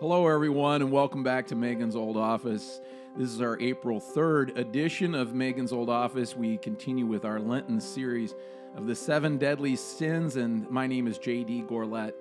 [0.00, 2.80] Hello, everyone, and welcome back to Megan's Old Office.
[3.16, 6.34] This is our April 3rd edition of Megan's Old Office.
[6.36, 8.34] We continue with our Lenten series
[8.76, 12.14] of the seven deadly sins, and my name is JD Gorlet,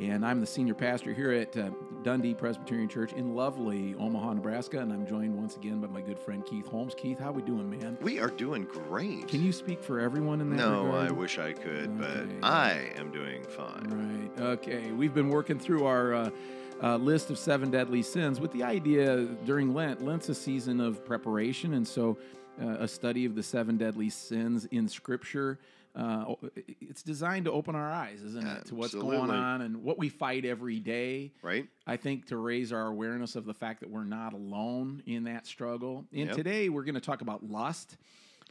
[0.00, 1.70] and I'm the senior pastor here at uh,
[2.02, 6.18] Dundee Presbyterian Church in lovely Omaha, Nebraska, and I'm joined once again by my good
[6.18, 6.94] friend Keith Holmes.
[6.94, 7.96] Keith, how are we doing, man?
[8.02, 9.28] We are doing great.
[9.28, 11.08] Can you speak for everyone in that No, regard?
[11.08, 12.26] I wish I could, Okay.
[12.40, 14.30] but I am doing fine.
[14.36, 14.44] Right.
[14.46, 14.90] Okay.
[14.92, 16.30] We've been working through our uh,
[16.82, 20.04] uh, list of seven deadly sins with the idea during Lent.
[20.04, 22.18] Lent's a season of preparation, and so
[22.62, 25.58] uh, a study of the seven deadly sins in Scripture.
[25.94, 26.34] Uh,
[26.80, 30.08] it's designed to open our eyes, isn't it, to what's going on and what we
[30.08, 31.32] fight every day.
[31.42, 31.68] Right?
[31.86, 35.46] I think to raise our awareness of the fact that we're not alone in that
[35.46, 36.06] struggle.
[36.12, 36.36] And Yep.
[36.36, 37.98] today we're going to talk about lust.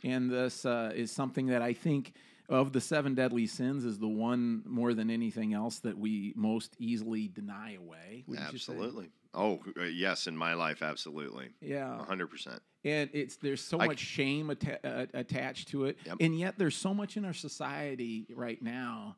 [0.03, 2.13] And this uh, is something that I think
[2.49, 6.75] of the seven deadly sins is the one more than anything else that we most
[6.79, 8.23] easily deny away.
[8.27, 8.73] wouldn't you say?
[8.73, 9.09] Absolutely.
[9.33, 11.49] Oh, uh, yes, in my life, absolutely.
[11.61, 12.01] Yeah.
[12.01, 12.59] A 100%.
[12.83, 16.17] and it's there's so I much shame atta- uh, attached to it, Yep.
[16.19, 19.15] and yet there's so much in our society right now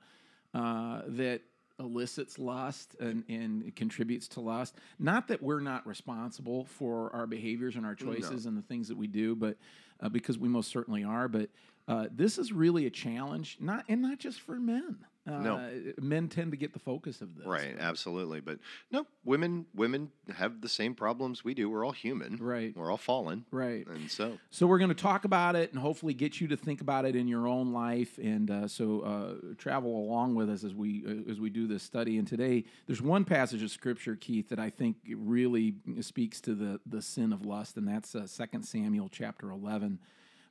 [0.53, 1.41] uh, that
[1.79, 4.75] elicits lust and, and contributes to lust.
[4.99, 8.97] Not that we're not responsible for our behaviors and our choices and the things that
[8.97, 9.57] we do, but
[9.99, 11.27] uh, because we most certainly are.
[11.27, 11.49] But
[11.87, 14.97] uh, this is really a challenge, not and not just for men.
[15.25, 15.71] Uh, No.
[16.01, 17.45] men tend to get the focus of this.
[17.47, 18.41] Right, absolutely.
[18.41, 18.59] But
[18.91, 21.69] no, women women have the same problems we do.
[21.69, 22.35] We're all human.
[22.37, 22.75] Right.
[22.75, 23.45] We're all fallen.
[23.49, 23.87] Right.
[23.87, 26.81] And so, So we're going to talk about it and hopefully get you to think
[26.81, 30.73] about it in your own life, and uh, so uh, travel along with us as
[30.75, 32.17] we uh, as we do this study.
[32.17, 36.81] And today, there's one passage of scripture, Keith, that I think really speaks to the
[36.85, 39.99] the sin of lust, and that's uh, 2 Samuel chapter 11,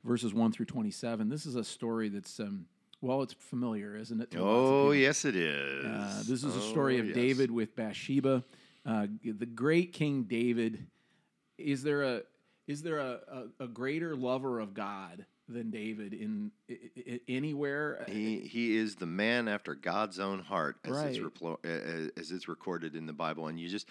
[0.03, 1.29] verses 1 through 27.
[1.29, 2.65] This is a story that's um,
[3.01, 4.31] well, it's familiar, isn't it?
[4.31, 5.85] to lots of oh, yes, it is.
[5.85, 7.15] Uh, this is a Oh, story of yes.
[7.15, 8.43] David with Bathsheba,
[8.85, 10.87] uh, the great King David.
[11.57, 12.21] Is there a
[12.67, 13.19] is there a,
[13.59, 16.77] a, a greater lover of God than David in, i
[17.09, 18.05] i anywhere?
[18.07, 21.33] He, he is the man after God's own heart, as, it's Right.
[21.33, 23.47] replo- uh, as it's recorded in the Bible.
[23.47, 23.87] And you just,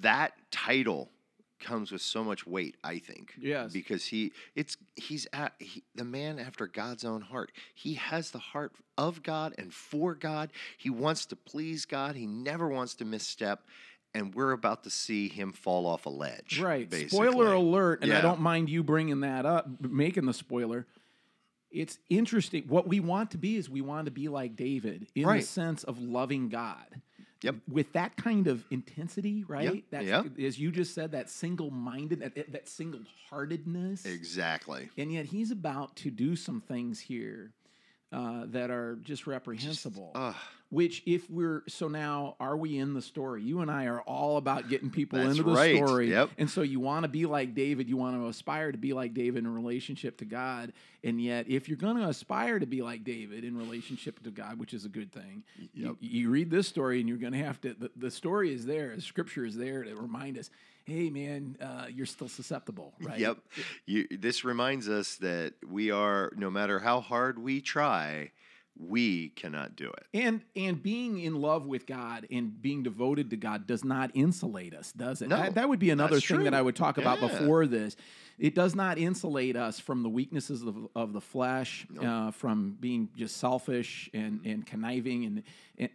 [0.00, 1.10] that title
[1.60, 3.34] comes with so much weight, I think.
[3.38, 3.72] Yes.
[3.72, 7.52] Because he, it's, he's at, he, the man after God's own heart.
[7.74, 10.50] He has the heart of God and for God.
[10.76, 12.16] He wants to please God.
[12.16, 13.62] He never wants to misstep.
[14.12, 16.60] And we're about to see him fall off a ledge.
[16.60, 16.88] right.
[16.90, 17.16] Basically.
[17.16, 20.86] Spoiler alert, and I don't mind you bringing that up, making the spoiler.
[21.70, 22.64] It's interesting.
[22.66, 25.84] What we want to be is we want to be like David in the sense
[25.84, 27.00] of loving God.
[27.42, 27.54] Yep.
[27.70, 29.84] With that kind of intensity, right?
[29.90, 30.38] That's, yep.
[30.38, 34.04] As you just said, that single minded, that, that single heartedness.
[34.04, 34.90] Exactly.
[34.98, 37.52] And yet he's about to do some things here
[38.12, 40.12] uh, that are just reprehensible.
[40.14, 40.34] Ugh.
[40.70, 43.42] Which, if we're so now, are we in the story?
[43.42, 45.76] You and I are all about getting people That's into the right.
[45.76, 46.10] story.
[46.10, 46.30] Yep.
[46.38, 47.88] And so you want to be like David.
[47.88, 50.72] You want to aspire to be like David in relationship to God.
[51.02, 54.60] And yet, if you're going to aspire to be like David in relationship to God,
[54.60, 55.42] which is a good thing,
[55.74, 57.74] you, you read this story and you're going to have to.
[57.74, 58.94] The, the story is there.
[58.94, 60.50] The scripture is there to remind us.
[60.84, 63.18] Hey, man, uh, you're still susceptible, right?
[63.18, 63.38] Yep.
[63.86, 68.32] You, this reminds us that we are, no matter how hard we try,
[68.80, 70.06] we cannot do it.
[70.14, 74.74] And and being in love with God and being devoted to God does not insulate
[74.74, 75.28] us, does it?
[75.28, 76.54] No, that, that would be another thing that.
[76.54, 77.96] I would talk about before this.
[78.38, 83.10] It does not insulate us from the weaknesses of, of the flesh, uh, from being
[83.14, 85.42] just selfish and, and conniving and,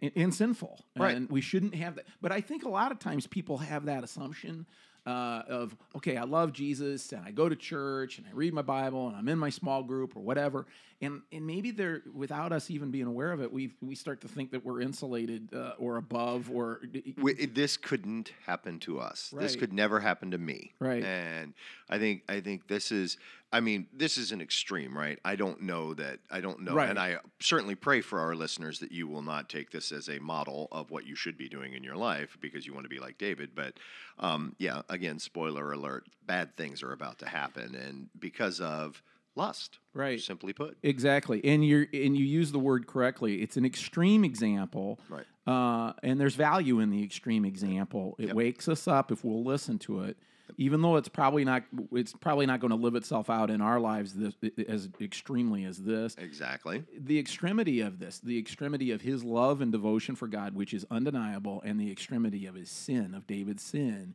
[0.00, 0.78] and, and sinful.
[0.96, 1.16] Right.
[1.16, 2.06] And we shouldn't have that.
[2.22, 4.64] But I think a lot of times people have that assumption
[5.06, 8.62] uh, of, okay, I love Jesus and I go to church and I read my
[8.62, 10.66] Bible and I'm in my small group or whatever.
[11.00, 14.28] And, and maybe they're, without us even being aware of it, we we start to
[14.28, 16.80] think that we're insulated uh, or above or.
[17.18, 19.32] We, this couldn't happen to us.
[19.36, 20.72] This could never happen to me.
[20.78, 21.02] Right.
[21.04, 21.52] And
[21.90, 23.18] I think I think this is
[23.52, 25.18] I mean, this is an extreme, right?
[25.24, 26.90] I don't know that I don't know Right.
[26.90, 30.18] and I certainly pray for our listeners that you will not take this as a
[30.18, 32.98] model of what you should be doing in your life because you want to be
[32.98, 33.74] like David, but
[34.18, 39.02] um, yeah, again, spoiler alert, bad things are about to happen and because of
[39.36, 39.78] lust.
[39.94, 40.20] Right.
[40.20, 40.76] Simply put.
[40.82, 43.42] Exactly, and you and you use the word correctly.
[43.42, 45.24] It's an extreme example, Right.
[45.46, 48.16] Uh, and there's value in the extreme example.
[48.18, 48.34] It Yep.
[48.36, 50.16] wakes us up if we'll listen to it,
[50.58, 51.62] even though it's probably not.
[51.92, 54.34] It's probably not going to live itself out in our lives this,
[54.68, 56.14] as extremely as this.
[56.18, 56.82] Exactly.
[56.98, 60.84] The extremity of this, the extremity of his love and devotion for God, which is
[60.90, 64.14] undeniable, and the extremity of his sin, of David's sin,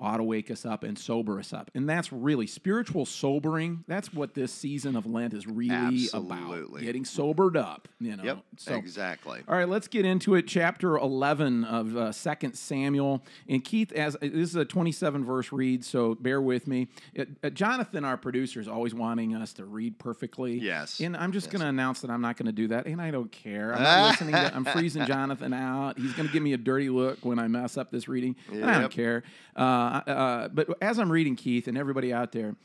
[0.00, 1.70] ought to wake us up and sober us up.
[1.74, 3.84] And that's really spiritual sobering.
[3.88, 6.80] That's what this season of Lent is really about.
[6.80, 8.22] Getting sobered up, you know.
[8.22, 8.44] Yep.
[8.58, 9.40] So exactly.
[9.48, 10.46] all right, let's get into it.
[10.46, 13.24] Chapter 11 of uh, 2 Samuel.
[13.48, 16.88] And Keith, as this is a 27 verse read, so bear with me.
[17.18, 20.58] Uh, uh, Jonathan, our producer, is always wanting us to read perfectly.
[20.58, 21.00] Yes.
[21.00, 22.86] And I'm just going to announce that I'm not going to do that.
[22.86, 23.74] And I don't care.
[23.74, 24.34] I'm not listening.
[24.34, 25.98] To, I'm freezing Jonathan out.
[25.98, 28.36] He's going to give me a dirty look when I mess up this reading.
[28.52, 29.24] And I don't care.
[29.56, 32.56] Uh, uh, but as I'm reading, Keith, and everybody out there,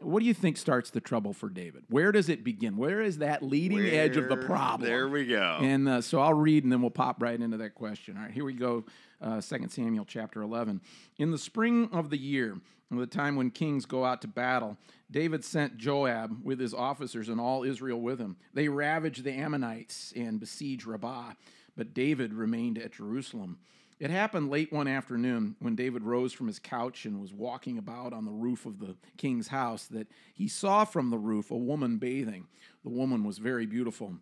[0.00, 1.84] what do you think starts the trouble for David?
[1.88, 2.76] Where does it begin?
[2.76, 4.88] Where is that leading edge of the problem?
[4.88, 5.58] There we go.
[5.60, 8.16] And uh, so I'll read and then we'll pop right into that question.
[8.16, 8.84] All right, here we go.
[9.20, 10.80] Uh, 2 Samuel chapter 11.
[11.18, 12.58] In the spring of the year,
[12.90, 14.78] the time when kings go out to battle,
[15.10, 18.36] David sent Joab with his officers and all Israel with him.
[18.54, 21.34] They ravaged the Ammonites and besieged Rabbah,
[21.76, 23.58] but David remained at Jerusalem.
[24.00, 28.14] It happened late one afternoon when David rose from his couch and was walking about
[28.14, 31.98] on the roof of the king's house that he saw from the roof a woman
[31.98, 32.46] bathing.
[32.82, 34.14] The woman was very beautiful.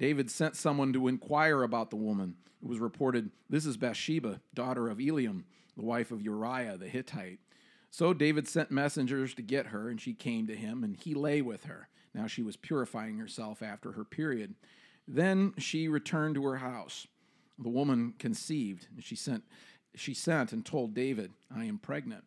[0.00, 2.34] David sent someone to inquire about the woman.
[2.60, 5.44] It was reported, This is Bathsheba, daughter of Eliam,
[5.76, 7.38] the wife of Uriah the Hittite.
[7.92, 11.40] So David sent messengers to get her, and she came to him, and he lay
[11.40, 11.88] with her.
[12.12, 14.56] Now she was purifying herself after her period.
[15.06, 17.06] Then she returned to her house.
[17.60, 19.44] The woman conceived, and she sent,
[19.94, 22.24] she sent and told David, I am pregnant.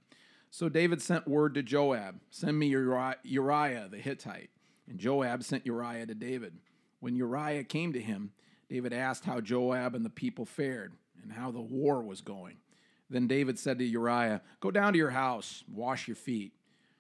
[0.52, 4.52] So David sent word to Joab, Send me Uri- Uriah the Hittite.
[4.88, 6.54] And Joab sent Uriah to David.
[7.00, 8.32] When Uriah came to him,
[8.70, 12.58] David asked how Joab and the people fared and how the war was going.
[13.10, 16.54] Then David said to Uriah, Go down to your house, wash your feet.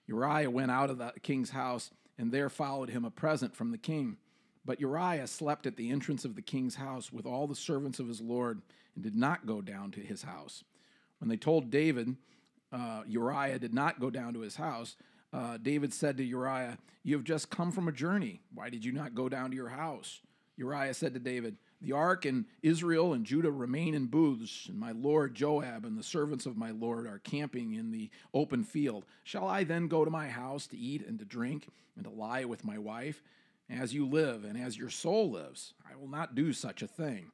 [0.07, 3.77] Uriah went out of the king's house, and there followed him a present from the
[3.77, 4.17] king.
[4.65, 8.07] But Uriah slept at the entrance of the king's house with all the servants of
[8.07, 8.61] his lord,
[8.95, 10.63] and did not go down to his house.
[11.19, 12.15] When they told David,
[12.71, 14.95] uh, Uriah did not go down to his house,
[15.31, 18.41] uh, David said to Uriah, You have just come from a journey.
[18.53, 20.21] Why did you not go down to your house?
[20.57, 24.91] Uriah said to David, The ark and Israel and Judah remain in booths, and my
[24.91, 29.05] lord Joab and the servants of my lord are camping in the open field.
[29.23, 32.45] Shall I then go to my house to eat and to drink and to lie
[32.45, 33.23] with my wife?
[33.69, 37.31] As you live and as your soul lives, I will not do such a thing.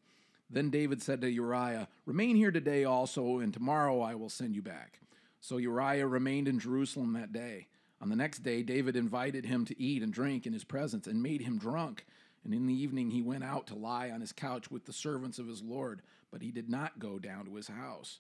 [0.50, 4.62] Then David said to Uriah, Remain here today also, and tomorrow I will send you
[4.62, 5.00] back.
[5.42, 7.68] So Uriah remained in Jerusalem that day.
[8.02, 11.22] On the next day, David invited him to eat and drink in his presence and
[11.22, 12.06] made him drunk.
[12.44, 15.40] And in the evening, he went out to lie on his couch with the servants
[15.40, 18.20] of his Lord, but he did not go down to his house.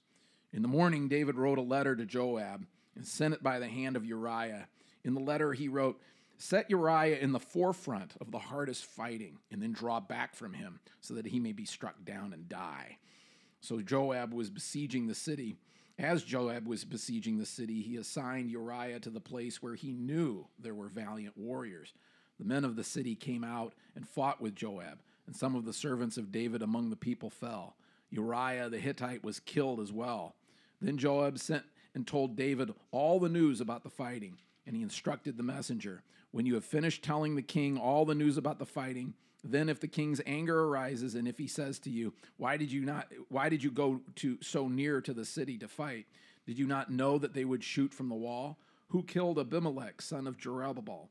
[0.51, 2.65] In the morning, David wrote a letter to Joab
[2.95, 4.67] and sent it by the hand of Uriah.
[5.03, 6.00] In the letter, he wrote,
[6.41, 10.80] Set Uriah in the forefront of the hardest fighting, and then draw back from him,
[11.01, 12.97] so that he may be struck down and die.
[13.59, 15.57] So Joab was besieging the city.
[15.97, 20.47] As Joab was besieging the city, he assigned Uriah to the place where he knew
[20.57, 21.94] there were valiant warriors.
[22.39, 25.74] The men of the city came out and fought with Joab, and some of the
[25.74, 27.75] servants of David among the people fell.
[28.12, 30.35] Uriah the Hittite was killed as well.
[30.80, 35.35] Then Joab sent and told David all the news about the fighting, and he instructed
[35.35, 36.01] the messenger
[36.31, 39.80] When you have finished telling the king all the news about the fighting, then if
[39.80, 43.50] the king's anger arises and if he says to you, "Why did you not why
[43.50, 46.08] did you go to so near to the city to fight?
[46.46, 48.60] Did you not know that they would shoot from the wall?
[48.90, 51.10] Who killed Abimelech, son of Jerubbaal?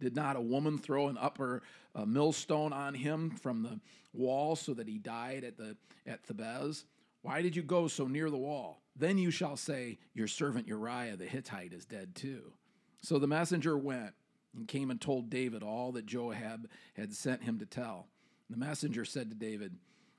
[0.00, 1.62] Did not a woman throw an upper
[1.94, 3.80] uh, millstone on him from the
[4.12, 5.76] wall so that he died at the
[6.06, 6.84] at Thebez?
[7.22, 8.82] Why did you go so near the wall?
[8.94, 12.52] Then you shall say, Your servant Uriah the Hittite is dead too.
[13.02, 14.14] So the messenger went
[14.56, 18.06] and came and told David all that Joab had sent him to tell.
[18.50, 19.76] The messenger said to David,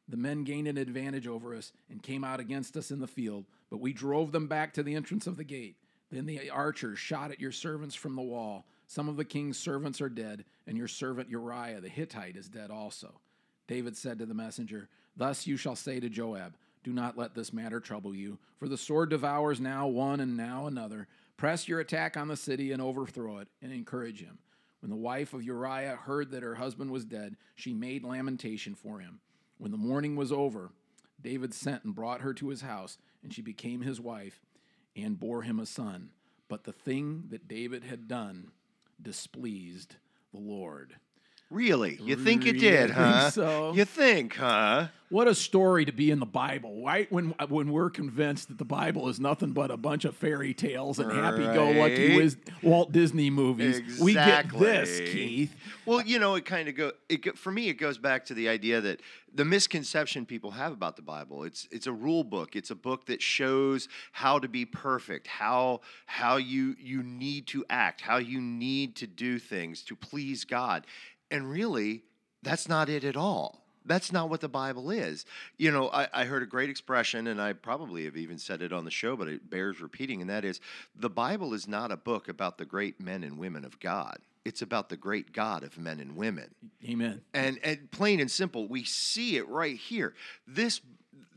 [0.07, 3.45] The men gained an advantage over us and came out against us in the field,
[3.69, 5.75] but we drove them back to the entrance of the gate.
[6.11, 8.65] Then the archers shot at your servants from the wall.
[8.87, 12.71] Some of the king's servants are dead, and your servant Uriah the Hittite is dead
[12.71, 13.19] also.
[13.67, 17.51] David said to the messenger, Thus you shall say to Joab, Do not let this
[17.51, 21.07] matter trouble you, for the sword devours now one and now another.
[21.37, 24.39] Press your attack on the city and overthrow it, and encourage him.
[24.79, 28.99] When the wife of Uriah heard that her husband was dead, she made lamentation for
[28.99, 29.19] him.
[29.57, 30.71] When the mourning was over,
[31.21, 34.45] David sent and brought her to his house, and she became his wife
[34.95, 36.09] and bore him a son.
[36.47, 38.51] But the thing that David had done
[39.01, 39.97] displeased
[40.31, 40.95] the Lord.
[41.49, 41.97] Really?
[42.01, 43.29] You think I did, think huh?
[43.31, 43.73] so.
[43.73, 44.87] You think, huh?
[45.09, 47.09] What a story to be in the Bible, right?
[47.09, 50.99] When when we're convinced that the Bible is nothing but a bunch of fairy tales
[50.99, 52.17] and happy-go-lucky Right.
[52.17, 55.55] Wis- Walt Disney movies, we get this, Keith.
[55.85, 56.91] Well, you know, it kind of go.
[57.07, 59.01] It for me, it goes back to the idea that
[59.33, 61.45] the misconception people have about the Bible.
[61.45, 62.57] It's it's a rule book.
[62.57, 67.63] It's a book that shows how to be perfect, how how you you need to
[67.69, 70.85] act, how you need to do things to please God,
[71.31, 72.03] and really,
[72.43, 73.63] that's not it at all.
[73.85, 75.25] That's not what the Bible is.
[75.57, 78.73] You know, I, I heard a great expression, and I probably have even said it
[78.73, 80.59] on the show, but it bears repeating, and that is
[80.93, 84.17] the Bible is not a book about the great men and women of God.
[84.43, 86.53] It's about the great God of men and women.
[86.87, 87.21] Amen.
[87.33, 90.13] And, and plain and simple, we see it right here.
[90.45, 90.81] This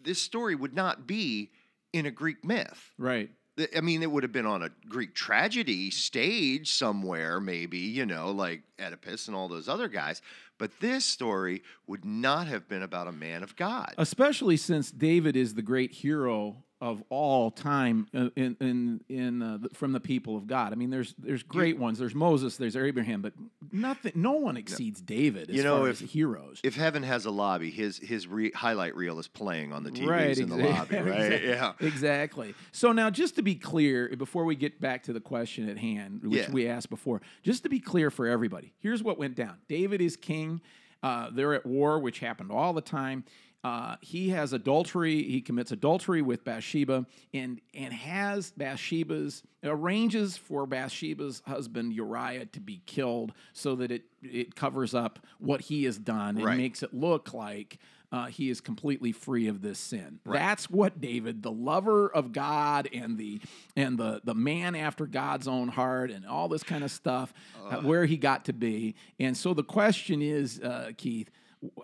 [0.03, 1.51] this story would not be
[1.93, 2.93] in a Greek myth.
[2.99, 3.31] Right.
[3.77, 8.31] I mean, it would have been on a Greek tragedy stage somewhere, maybe, you know,
[8.31, 10.23] like Oedipus and all those other guys.
[10.59, 13.95] But this story would not have been about a man of God.
[13.97, 19.59] Especially since David is the great hero of all time uh, in in in uh,
[19.75, 20.73] from the people of God.
[20.73, 21.99] I mean, there's there's great ones.
[21.99, 22.57] There's Moses.
[22.57, 23.35] There's Abraham, but
[23.71, 24.13] nothing.
[24.15, 26.61] No one exceeds David as You know, far if- as heroes.
[26.65, 30.07] If heaven has a lobby, his his re- highlight reel is playing on the TVs
[30.09, 31.33] right, in the lobby, right?
[31.33, 31.45] exact-
[31.81, 31.87] Yeah.
[31.87, 32.55] exactly.
[32.73, 36.23] So now, just to be clear, before we get back to the question at hand,
[36.23, 36.51] which Yeah.
[36.51, 40.17] we asked before, just to be clear for everybody, here's what went down: David is
[40.17, 40.61] king.
[41.03, 43.25] Uh, they're at war, which happened all the time.
[43.63, 45.23] Uh, he has adultery.
[45.23, 52.61] He commits adultery with Bathsheba, and and has Bathsheba's arranges for Bathsheba's husband Uriah to
[52.61, 56.57] be killed, so that it it covers up what he has done and Right.
[56.57, 57.79] makes it look like
[58.13, 60.19] uh, he is completely free of this sin.
[60.27, 63.41] That's what David, the lover of God and the
[63.77, 67.33] and the the man after God's own heart and all this kind of stuff,
[67.69, 68.95] uh, where he got to be.
[69.19, 71.31] And so the question is, uh, Keith,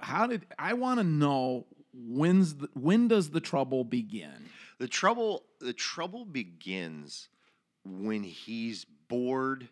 [0.00, 4.48] how did I want to know when's the, when does the trouble begin?
[4.78, 7.28] The trouble the trouble begins
[7.84, 9.68] when he's bored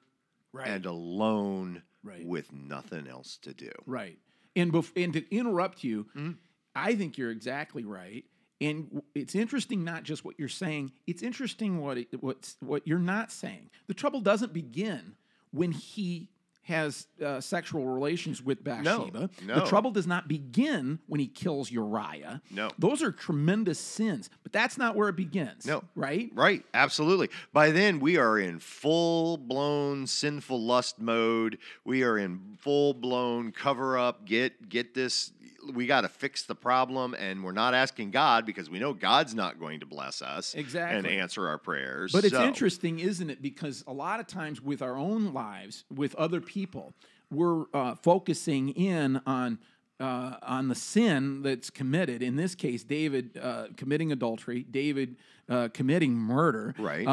[0.52, 0.68] Right.
[0.68, 2.24] and alone Right.
[2.24, 3.70] with nothing else to do.
[3.86, 4.18] Right.
[4.54, 6.32] And bef- and to interrupt you, Mm-hmm.
[6.76, 8.24] I think you're exactly right.
[8.60, 12.98] And it's interesting not just what you're saying; it's interesting what it, what's what you're
[13.00, 13.70] not saying.
[13.88, 15.14] The trouble doesn't begin
[15.50, 16.28] when he
[16.64, 19.30] has uh, sexual relations with Bathsheba.
[19.38, 19.66] The no.
[19.66, 22.40] trouble does not begin when he kills Uriah.
[22.50, 22.70] No.
[22.78, 25.66] those are tremendous sins, but that's not where it begins.
[25.66, 25.84] No.
[25.94, 26.30] right?
[26.34, 27.30] Right, absolutely.
[27.52, 31.58] By then, we are in full blown sinful lust mode.
[31.84, 34.24] We are in full blown cover up.
[34.24, 35.32] Get get this.
[35.72, 39.34] We got to fix the problem, and we're not asking God because we know God's
[39.34, 40.98] not going to bless us exactly.
[40.98, 42.12] and answer our prayers.
[42.12, 43.40] But it's interesting, isn't it?
[43.40, 46.94] Because a lot of times with our own lives, with other people,
[47.30, 49.58] we're uh, focusing in on
[50.00, 52.22] uh, on the sin that's committed.
[52.22, 55.16] In this case, David uh, committing adultery, David
[55.48, 56.74] uh, committing murder.
[56.78, 57.06] Right.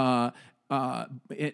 [0.71, 1.05] Uh,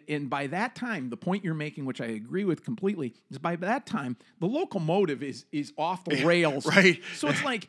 [0.08, 3.56] and, by that time, the point you're making, which I agree with completely, is by
[3.56, 6.68] that time the locomotive is is off the rails.
[6.68, 7.02] Right.
[7.16, 7.68] So it's like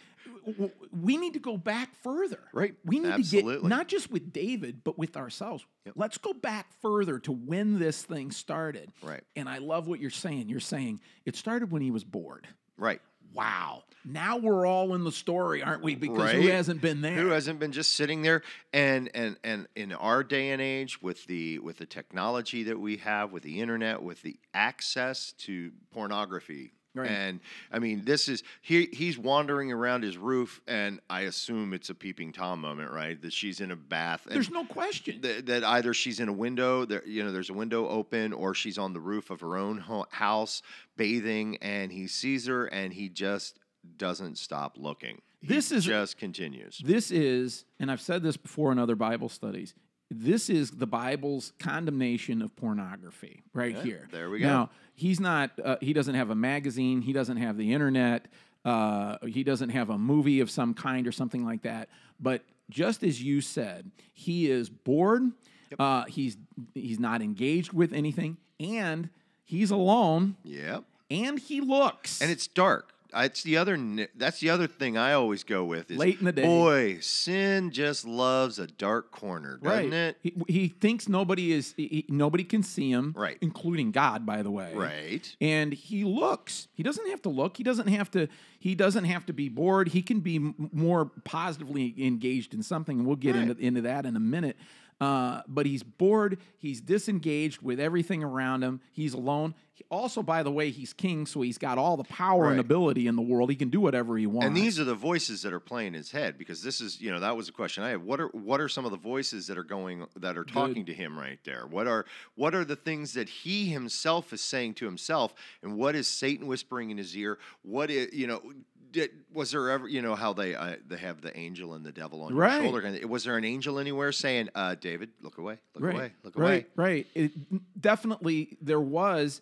[0.93, 2.41] we need to go back further.
[2.53, 2.75] Right.
[2.85, 5.65] We need to get not just with David, but with ourselves.
[5.97, 8.93] Let's go back further to when this thing started.
[9.03, 9.23] Right.
[9.35, 10.51] And I love what you're saying.
[10.51, 12.47] You're saying it started when he was bored.
[12.77, 13.01] right.
[13.35, 13.85] Wow.
[14.05, 15.95] Now we're all in the story, aren't we?
[15.95, 16.37] Because right?
[16.37, 17.15] who hasn't been there?
[17.15, 18.43] Who hasn't been just sitting there?
[18.73, 22.99] And and and in our day and age, with the with the technology that we
[22.99, 26.73] have, with the internet, with the access to pornography.
[26.99, 27.11] Right.
[27.11, 27.41] And
[27.73, 31.95] I mean, this is he he's wandering around his roof, and I assume it's a
[31.95, 33.21] peeping tom moment, right?
[33.23, 34.27] That she's in a bath.
[34.27, 35.21] And There's no question.
[35.23, 38.55] that, that either she's in a window, there, you know, there's a window open, or
[38.55, 40.63] she's on the roof of her own ho- house
[40.97, 43.59] bathing, and he sees her, and he just
[43.97, 45.21] doesn't stop looking.
[45.41, 46.79] He This is- just continues.
[46.85, 49.75] This is, and I've said this before in other Bible studies.
[50.11, 54.09] This is the Bible's condemnation of pornography, right here.
[54.11, 54.47] there we go.
[54.47, 55.51] Now he's not.
[55.63, 57.03] Uh, he doesn't have a magazine.
[57.03, 58.27] He doesn't have the internet.
[58.65, 61.89] Uh, he doesn't have a movie of some kind or something like that.
[62.19, 65.31] But just as you said, he is bored.
[65.79, 66.37] Uh, he's
[66.75, 69.11] he's not engaged with anything, and
[69.45, 70.37] he's alone.
[70.45, 70.85] Yep.
[71.11, 72.21] And he looks.
[72.21, 72.93] And it's dark.
[73.15, 73.79] It's the other.
[74.17, 75.91] That's the other thing I always go with.
[75.91, 76.43] Is, Late in the day.
[76.43, 79.93] Boy, sin just loves a dark corner, doesn't right.
[79.93, 80.17] it?
[80.23, 83.39] He, he thinks nobody is he, nobody can see him, Right.
[83.41, 85.35] Including God, by the way, Right.
[85.41, 86.69] And he looks.
[86.75, 87.57] He doesn't have to look.
[87.57, 88.29] He doesn't have to.
[88.59, 89.89] He doesn't have to be bored.
[89.89, 93.49] He can be m- more positively engaged in something, and we'll get Right.
[93.49, 94.57] into into that in a minute.
[95.01, 96.39] Uh, but he's bored.
[96.59, 98.81] He's disengaged with everything around him.
[98.91, 99.55] He's alone.
[99.91, 103.17] Also, by the way, he's king, so he's got all the power and ability in
[103.17, 103.51] the world.
[103.51, 104.47] He can do whatever he wants.
[104.47, 107.21] And these are the voices that are playing his head because this is, you know,
[107.21, 108.03] that was a question I have.
[108.03, 110.95] What are what are some of the voices that are going that are talking to
[110.95, 111.67] him right there?
[111.69, 112.05] What are
[112.35, 116.47] what are the things that he himself is saying to himself, and what is Satan
[116.47, 117.39] whispering in his ear?
[117.63, 118.43] What is, you know,
[118.91, 121.93] did, was there ever, you know, how they uh, they have the angel and the
[121.93, 122.63] devil on Right.
[122.63, 123.07] your shoulder?
[123.07, 126.47] Was there an angel anywhere saying, uh, "David, look away, look right, away, look right,
[126.47, 126.67] away"?
[126.77, 127.33] Right, It,
[127.81, 129.41] definitely, there was.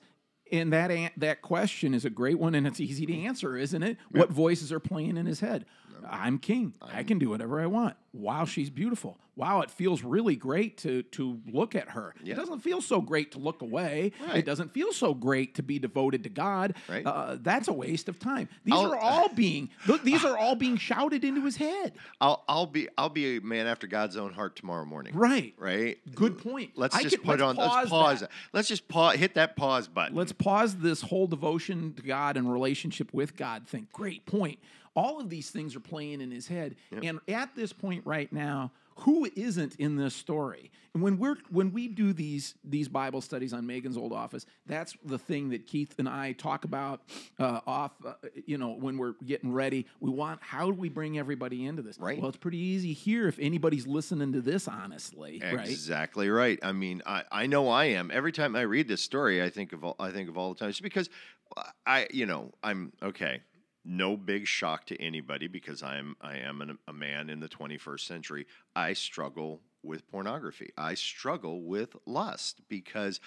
[0.53, 3.27] And that an- that question is a great one, and it's easy to mm.
[3.27, 3.97] answer, isn't it?
[4.11, 5.67] What voices are playing in his head?
[6.09, 6.75] I'm king.
[6.81, 7.97] i can do whatever I want.
[8.17, 9.19] Wow, she's beautiful.
[9.37, 12.15] Wow, it feels really great to to look at her.
[12.25, 12.33] Yeah.
[12.33, 14.13] It doesn't feel so great to look away.
[14.27, 14.37] Right.
[14.37, 16.75] It doesn't feel so great to be devoted to God.
[16.89, 17.05] Right.
[17.05, 18.49] Uh, that's a waste of time.
[18.65, 21.93] These I'll- are all being look, these are all being shouted into his head.
[22.19, 25.15] I'll I'll be I'll be a man after God's own heart tomorrow morning.
[25.15, 25.53] Right.
[25.59, 25.99] Right.
[26.15, 26.73] Good point.
[26.75, 27.57] Let's I just put let's on.
[27.57, 28.21] Let's pause pause.
[28.21, 28.31] that.
[28.55, 29.17] Let's just pause.
[29.17, 30.17] Hit that pause button.
[30.17, 33.87] Let's pause this whole devotion to God and relationship with God thing.
[33.93, 34.59] Great point.
[34.97, 36.77] All of these things are playing in his head.
[37.03, 40.71] And at this point right now, who isn't in this story?
[40.95, 44.97] And when we're when we do these these Bible studies on Megan's old office, that's
[45.05, 47.03] the thing that Keith and I talk about
[47.39, 47.93] uh, off.
[48.05, 48.15] Uh,
[48.47, 51.99] you know, when we're getting ready, we want how do we bring everybody into this?
[51.99, 52.19] Right.
[52.19, 55.69] Well, it's pretty easy here if anybody's listening to this honestly, right?
[55.69, 56.59] Exactly right.
[56.63, 58.11] I mean, I, I know I am.
[58.11, 60.59] Every time I read this story, I think of all, I think of all the
[60.59, 61.11] times because
[61.85, 63.43] I you know I'm okay.
[63.89, 68.01] No big shock to anybody because I'm I am an, a man in the 21st
[68.01, 68.47] century.
[68.75, 70.73] I struggle with pornography.
[70.77, 73.21] I struggle with lust because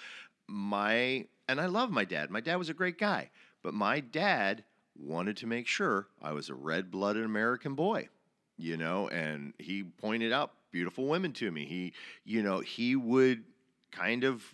[0.46, 2.30] my and I love my dad.
[2.30, 3.30] My dad was a great guy,
[3.62, 4.64] but my dad
[4.98, 8.08] wanted to make sure I was a red-blooded American boy
[8.60, 11.64] you know, and he pointed out beautiful women to me.
[11.64, 13.44] He, you know, he would
[13.90, 14.44] kind of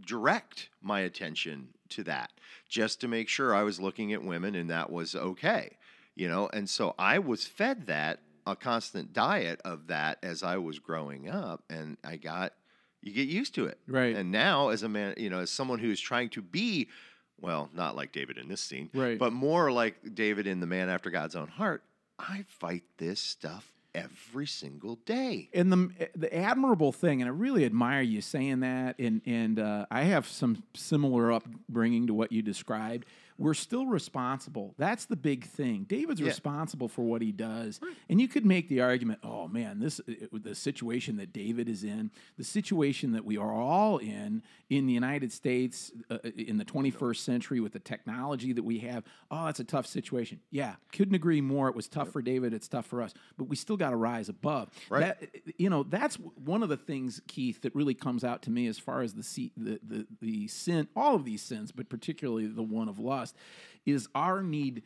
[0.00, 2.30] direct my attention to that
[2.68, 5.76] just to make sure I was looking at women and that was okay,
[6.14, 10.58] you know, and so I was fed that a constant diet of that as I
[10.58, 12.52] was growing up, and I got
[13.00, 14.16] you get used to it, Right.
[14.16, 16.88] And now, as a man, you know, as someone who's trying to be,
[17.40, 19.18] well, not like David in this scene, Right.
[19.18, 21.82] but more like David in the man after God's own heart.
[22.18, 25.48] I fight this stuff every single day.
[25.54, 29.86] and the the admirable thing, and I really admire you saying that, and and uh,
[29.90, 33.06] I have some similar upbringing to what you described.
[33.36, 34.74] We're still responsible.
[34.78, 35.84] That's the big thing.
[35.84, 36.28] David's Yeah.
[36.28, 40.12] responsible for what he does, and you could make the argument, oh man, this uh,
[40.32, 44.86] uh, the situation that David is in, the situation that we are all in in
[44.86, 49.02] the United States uh, uh in the 21st century with the technology that we have.
[49.30, 50.40] Oh, that's a tough situation.
[50.50, 51.68] Yeah, couldn't agree more.
[51.68, 52.54] It was tough for David.
[52.54, 54.70] It's tough for us, but we still got to rise above.
[54.88, 55.18] Right.
[55.20, 58.68] That, you know, that's one of the things, Keith, that really comes out to me
[58.68, 62.62] as far as the the the, the sin, all of these sins, but particularly the
[62.62, 63.23] one of lust,
[63.86, 64.82] is our need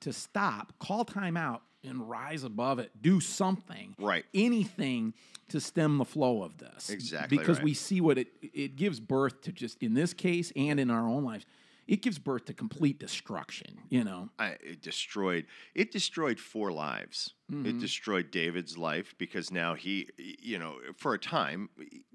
[0.00, 2.90] to stop, call time out, and rise above it.
[3.00, 4.24] Do something, Right.
[4.34, 5.14] Anything
[5.48, 7.64] to stem the flow of this, Exactly because right.
[7.64, 9.52] we see what it it gives birth to.
[9.52, 11.44] Just in this case and in our own lives,
[11.88, 13.78] it gives birth to complete destruction.
[13.88, 17.34] You know, I, it destroyed it destroyed four lives.
[17.50, 17.66] Mm-hmm.
[17.66, 21.68] It destroyed David's life because now he, you know, for a time,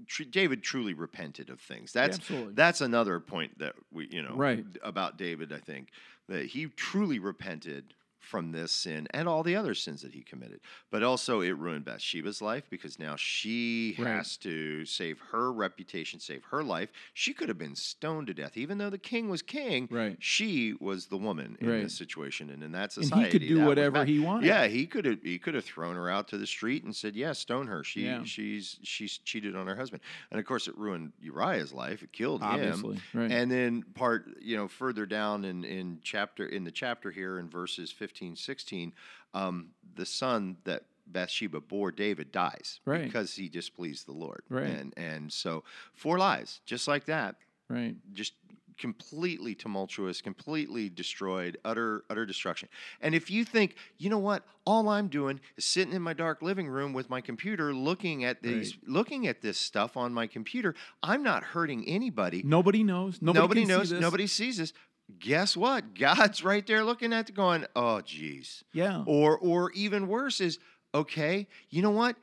[0.08, 1.91] tr- David truly repented of things.
[1.93, 2.53] That's absolutely.
[2.53, 4.65] that's another point that we, you know, Right.
[4.84, 5.51] about David.
[5.53, 5.89] I think
[6.27, 7.93] that he truly repented
[8.28, 10.60] from this sin and all the other sins that he committed.
[10.92, 14.08] But also, it ruined Bathsheba's life because now she Right.
[14.18, 16.90] has to save her reputation, save her life.
[17.13, 19.88] She could have been stoned to death, even though the king was king.
[19.90, 20.18] Right.
[20.20, 21.84] She was the woman in Right.
[21.84, 24.48] this situation, and in that And he could do whatever he wanted.
[24.48, 25.22] Yeah, he could have.
[25.24, 27.84] He could have thrown her out to the street and said, "Yeah, stone her.
[27.84, 28.24] She, Yeah.
[28.24, 32.02] she's, she's cheated on her husband." And of course, it ruined Uriah's life.
[32.04, 33.02] It killed Obviously, him.
[33.13, 33.32] right.
[33.32, 37.50] And then part, you know, further down in in chapter in the chapter here in
[37.50, 38.93] verses 15, 16,
[39.36, 43.03] um, the son that Bathsheba bore David dies Right.
[43.03, 44.41] because he displeased the Lord.
[44.49, 44.65] Right.
[44.65, 47.36] And and so four lies, just like that,
[47.69, 47.95] right?
[48.13, 48.34] just
[48.77, 52.67] completely tumultuous, completely destroyed, utter utter destruction.
[53.01, 56.41] And if you think, you know what, all I'm doing is sitting in my dark
[56.41, 60.75] living room with my computer looking at these looking at this stuff on my computer,
[61.01, 62.41] I'm not hurting anybody.
[62.43, 63.21] Nobody knows.
[63.21, 64.01] Nobody, Nobody, knows, this.
[64.01, 64.73] nobody sees this.
[65.20, 65.93] Guess what?
[66.00, 69.04] God's right there looking at it going, "Oh geez." Yeah.
[69.06, 70.60] Or or even worse is,
[70.93, 72.15] okay, you know what?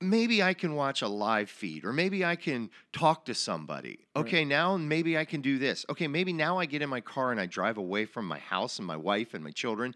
[0.00, 4.00] Maybe I can watch a live feed, or maybe I can talk to somebody.
[4.16, 5.86] Okay, now maybe I can do this.
[5.90, 8.78] Okay, maybe now I get in my car and I drive away from my house
[8.78, 9.94] and my wife and my children,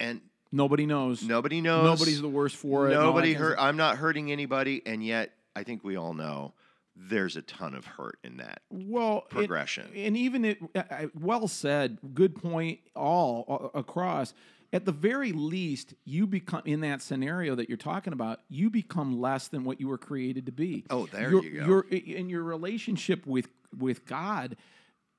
[0.00, 1.22] and Nobody knows.
[1.22, 1.84] nobody knows.
[1.84, 2.92] Nobody's the worse for it.
[2.92, 3.58] and all that Nobody hurt.
[3.58, 6.54] I'm not hurting anybody, and yet I think we all know
[7.00, 8.62] there's a ton of hurt in that.
[8.70, 9.86] well progression.
[9.94, 14.34] and even it uh, well said good point all uh, across
[14.72, 19.20] at the very least you become in that scenario that you're talking about you become
[19.20, 21.66] less than what you were created to be Oh, there Your- you go.
[21.66, 24.56] your in your relationship with with god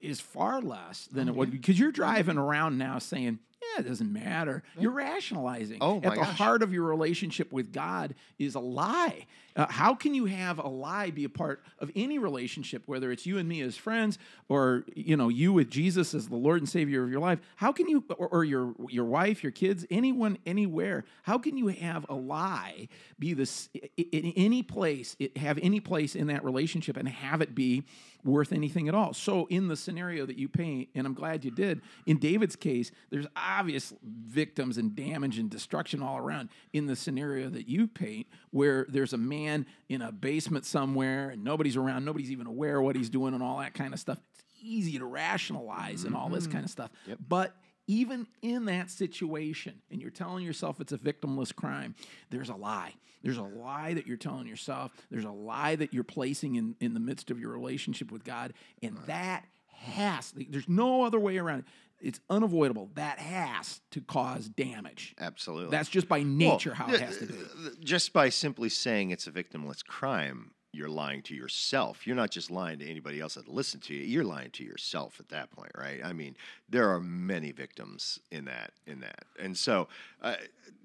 [0.02, 4.12] is far less than it would because you're driving around now saying yeah, it doesn't
[4.12, 4.64] matter.
[4.78, 5.80] You're rationalizing.
[5.82, 6.38] Oh, my At the gosh.
[6.38, 9.26] heart of your relationship with God is a lie.
[9.56, 13.26] Uh, how can you have a lie be a part of any relationship, whether it's
[13.26, 14.18] you and me as friends,
[14.48, 17.40] or you know you with Jesus as the Lord and Savior of your life?
[17.58, 21.04] How can you, or, or your your wife, your kids, anyone, anywhere?
[21.24, 23.68] How can you have a lie be this
[23.98, 27.84] in any place, it, have any place in that relationship, and have it be
[28.24, 29.14] worth anything at all?
[29.14, 32.92] So in the scenario that you paint, and I'm glad you did, in David's case,
[33.10, 36.50] there's obvious victims and damage and destruction all around.
[36.74, 41.44] In the scenario that you paint, where there's a man in a basement somewhere and
[41.44, 44.20] nobody's around, nobody's even aware what he's doing and all that kind of stuff.
[44.34, 46.54] It's easy to rationalize and all this mm-hmm.
[46.54, 46.92] kind of stuff.
[47.28, 47.56] But
[47.88, 51.96] even in that situation, and you're telling yourself it's a victimless crime,
[52.30, 52.94] there's a lie.
[53.24, 54.92] There's a lie that you're telling yourself.
[55.10, 58.54] There's a lie that you're placing in, in the midst of your relationship with God.
[58.82, 61.66] And that has, there's no other way around it.
[62.02, 62.90] It's unavoidable.
[62.96, 65.16] That has to cause damage.
[65.20, 65.72] Absolutely.
[65.72, 67.36] That's just by Well, nature how it has to be.
[67.84, 72.06] Just by simply saying it's a victimless crime, you're lying to yourself.
[72.06, 74.04] You're not just lying to anybody else that listens to you.
[74.04, 76.00] You're lying to yourself at that point, right?
[76.04, 76.38] I mean,
[76.70, 78.72] there are many victims in that.
[78.86, 79.88] In that, and so
[80.22, 80.36] uh,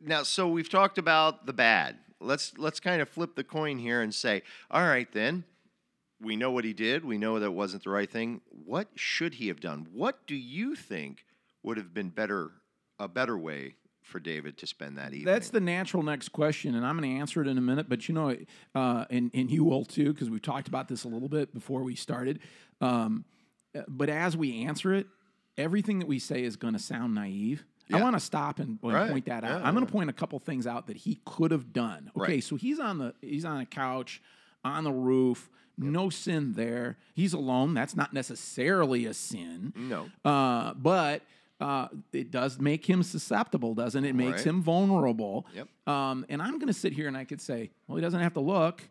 [0.03, 1.97] now, so we've talked about the bad.
[2.21, 5.45] Let's let's kind of flip the coin here and say, all right, then
[6.21, 7.05] we know what he did.
[7.05, 8.41] We know that wasn't the right thing.
[8.65, 9.87] What should he have done?
[9.93, 11.25] What do you think
[11.63, 12.53] would have been better,
[12.99, 15.25] a better way for David to spend that evening?
[15.25, 17.89] That's the natural next question, and I'm going to answer it in a minute.
[17.89, 18.37] But you know,
[18.75, 21.83] uh, and and you will too, because we've talked about this a little bit before
[21.83, 22.41] we started.
[22.81, 23.25] Um,
[23.89, 25.07] but as we answer it,
[25.59, 27.65] everything that we say is going to sound naive.
[27.93, 29.11] I want to stop and, and Right.
[29.11, 29.61] point that out.
[29.61, 32.11] Yeah, I'm going to point a couple things out that he could have done.
[32.17, 32.45] Okay, Right.
[32.45, 34.23] so he's on the he's on a couch
[34.65, 35.49] on the roof.
[35.77, 36.97] No sin there.
[37.15, 37.75] He's alone.
[37.75, 39.73] That's not necessarily a sin.
[39.77, 40.07] No.
[40.25, 41.23] Uh, but
[41.61, 44.11] uh, it does make him susceptible, doesn't it?
[44.11, 44.47] It makes Right.
[44.47, 45.47] him vulnerable.
[45.55, 45.69] Yep.
[45.89, 48.35] Um, and I'm going to sit here and I could say, well, he doesn't have
[48.35, 48.83] to look.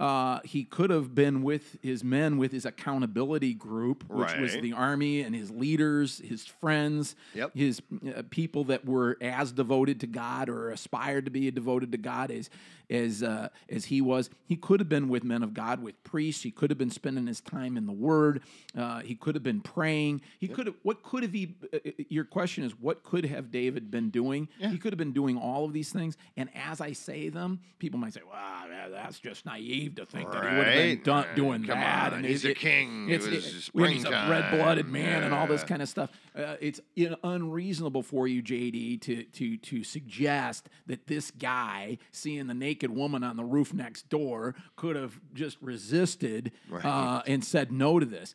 [0.00, 4.72] Uh, he could have been with his men, with his accountability group, which was the
[4.72, 7.50] army and his leaders, his friends, Yep.
[7.56, 7.82] his
[8.16, 12.30] uh, people that were as devoted to God or aspired to be devoted to God
[12.30, 12.48] as
[12.90, 14.30] as uh, as he was.
[14.46, 16.42] He could have been with men of God, with priests.
[16.42, 18.42] He could have been spending his time in the Word.
[18.76, 20.22] Uh, he could have been praying.
[20.38, 20.76] He could have.
[20.82, 21.56] What could have he?
[21.72, 24.48] Uh, uh, your question is, what could have David been doing?
[24.58, 26.16] He could have been doing all of these things.
[26.36, 30.30] And as I say them, people might say, "Well, that- that's just naive to think
[30.32, 31.04] that he would have been Right.
[31.04, 33.08] done, doing Come that." on, and he's it- a it- king.
[33.08, 34.92] It It's, was it- when he's a red-blooded springtime.
[34.92, 36.10] man and all this kind of stuff.
[36.38, 36.80] Uh, it's
[37.24, 43.24] unreasonable for you, JD, to to to suggest that this guy seeing the naked woman
[43.24, 46.52] on the roof next door could have just resisted
[46.86, 48.34] uh, and said no to this.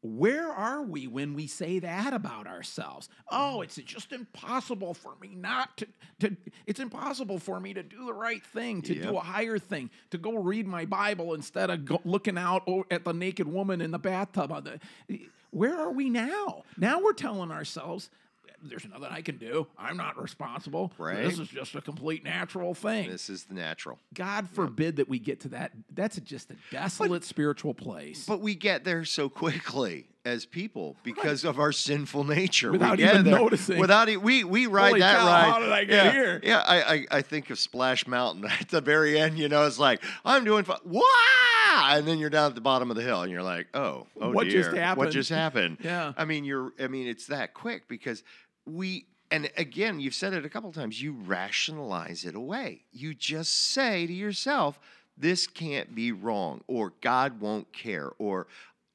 [0.00, 3.08] Where are we when we say that about ourselves?
[3.30, 5.86] Oh, it's just impossible for me not to,
[6.20, 9.88] to it's impossible for me to do the right thing, to do a higher thing,
[10.10, 13.92] to go read my Bible instead of go, looking out at the naked woman in
[13.92, 14.52] the bathtub.
[15.54, 16.64] Where are we now?
[16.76, 18.10] Now we're telling ourselves,
[18.60, 19.68] there's nothing I can do.
[19.78, 20.90] I'm not responsible.
[20.98, 21.22] Right.
[21.22, 23.08] This is just a complete natural thing.
[23.08, 24.00] This is the natural.
[24.12, 25.70] God forbid that we get to that.
[25.92, 28.26] That's just a desolate spiritual place.
[28.26, 32.72] But we get there so quickly as people because of our sinful nature.
[32.72, 33.38] Without we even there.
[33.38, 33.78] noticing.
[33.78, 34.20] Wgot it.
[34.22, 35.44] We we ride Holy that cow, ride.
[35.44, 36.40] how did I get yeah, here?
[36.42, 39.38] Yeah, I, I I think of Splash Mountain at the very end.
[39.38, 40.78] You know, it's like I'm doing fine.
[41.74, 41.96] Wow!
[41.96, 44.30] And then you're down at the bottom of the hill, and you're like, oh, oh
[44.30, 45.12] What dear, just What happened?
[45.12, 45.78] just happened?
[45.84, 46.12] Yeah.
[46.16, 46.72] I mean, you're.
[46.78, 48.22] I mean, it's that quick because
[48.66, 49.06] we.
[49.30, 51.02] And again, you've said it a couple times.
[51.02, 52.82] You rationalize it away.
[52.92, 54.78] You just say to yourself,
[55.16, 58.46] "This can't be wrong," or "God won't care," or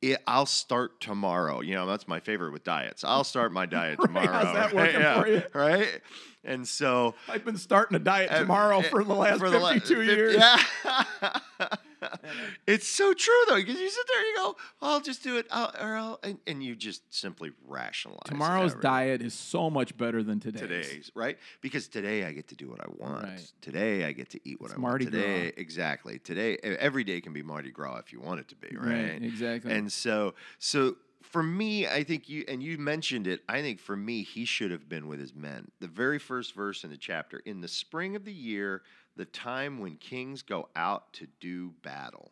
[0.02, 1.60] it, I'll start tomorrow.
[1.62, 3.04] You know, that's my favorite with diets.
[3.04, 4.28] I'll start my diet Right, tomorrow.
[4.28, 4.76] how's that right?
[4.76, 5.44] working Yeah, for you?
[5.54, 6.02] Right?
[6.46, 9.96] And so I've been starting a diet tomorrow uh, for the last for the 52
[9.96, 10.36] fif- years.
[10.36, 11.76] Yeah.
[12.68, 15.48] it's so true though, because you sit there and you go, "I'll just do it,"
[15.52, 20.24] I'll, or I'll, and, and you just simply rationalize Tomorrow's diet is so much better
[20.24, 20.62] than today's.
[20.62, 23.24] today's right because today I get to do what I want.
[23.24, 23.52] Right.
[23.62, 24.92] Today I get to eat what It's I want.
[24.92, 26.20] Mardi Today, exactly.
[26.20, 29.12] Today, every day can be Mardi Gras if you want it to be, right?
[29.12, 29.72] Right, exactly.
[29.72, 33.42] And so, so for me, I think you and you mentioned it.
[33.48, 35.70] I think for me, he should have been with his men.
[35.80, 38.82] The very first verse in the chapter, in the spring of the year,
[39.20, 42.32] the time when kings go out to do battle.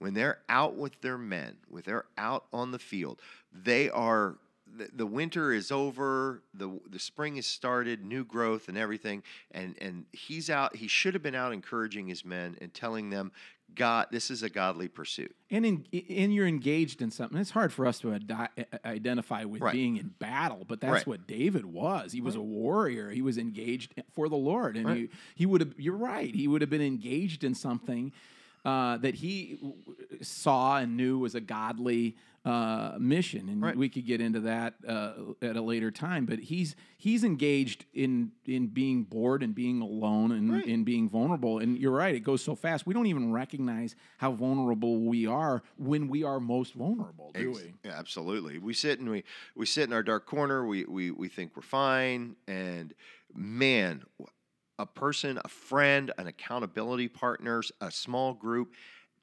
[0.00, 3.20] When they're out with their men, when they're out on the field,
[3.52, 4.34] they are
[4.76, 9.74] the, the winter is over, the the spring has started, new growth and everything, and
[9.80, 10.76] and he's out.
[10.76, 13.32] He should have been out encouraging his men and telling them,
[13.74, 15.34] God, this is a godly pursuit.
[15.50, 17.38] And in, and you're engaged in something.
[17.38, 18.18] It's hard for us to
[18.84, 19.72] identify with Right.
[19.72, 21.06] being in battle, but that's Right.
[21.06, 22.12] what David was.
[22.12, 23.10] He was a warrior.
[23.10, 24.96] He was engaged for the Lord, and Right.
[24.96, 25.74] he he would have.
[25.78, 26.34] You're right.
[26.34, 28.12] He would have been engaged in something
[28.64, 29.74] uh, that he w-
[30.22, 33.74] saw and knew was a godly uh, mission, and Right.
[33.74, 36.26] we could get into that uh, at a later time.
[36.26, 40.66] But he's he's engaged in in being bored and being alone and Right.
[40.66, 41.58] in being vulnerable.
[41.58, 42.86] And you're right; it goes so fast.
[42.86, 47.30] We don't even recognize how vulnerable we are when we are most vulnerable.
[47.34, 47.72] Do Ex- we?
[47.82, 48.58] Yeah, absolutely.
[48.58, 49.24] We sit and we
[49.54, 50.66] we sit in our dark corner.
[50.66, 52.92] We we we think we're fine, and
[53.34, 54.02] man,
[54.78, 58.74] a person, a friend, an accountability partners, a small group